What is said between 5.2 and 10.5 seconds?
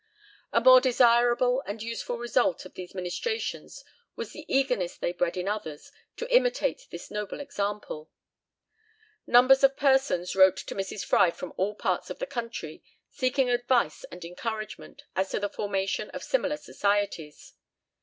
in others to imitate this noble example. Numbers of persons